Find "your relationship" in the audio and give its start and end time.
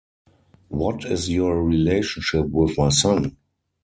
1.29-2.47